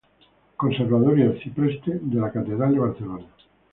Conservador 0.57 1.19
y 1.19 1.21
arcipreste 1.21 1.99
de 2.01 2.19
la 2.19 2.31
Catedral 2.31 2.73
de 2.73 2.79
Barcelona. 2.79 3.27